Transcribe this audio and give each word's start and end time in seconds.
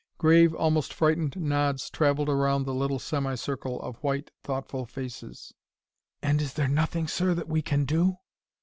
Grave, 0.17 0.55
almost 0.55 0.95
frightened 0.95 1.35
nods 1.37 1.87
travelled 1.87 2.27
around 2.27 2.63
the 2.63 2.73
little 2.73 2.97
semicircle 2.97 3.79
of 3.83 3.97
white, 4.01 4.31
thoughtful 4.43 4.83
faces. 4.83 5.53
"And 6.23 6.41
is 6.41 6.55
there 6.55 6.67
nothing, 6.67 7.07
sir, 7.07 7.35
that 7.35 7.47
we 7.47 7.61
can 7.61 7.85
do?" 7.85 8.17